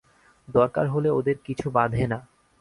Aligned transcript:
দরকার 0.47 0.85
হলে 0.87 1.09
ওদের 1.09 1.37
কিছু 1.45 1.67
বাধে 1.71 2.03
না। 2.07 2.19